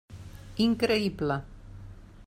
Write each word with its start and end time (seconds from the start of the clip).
Increïble. 0.65 1.37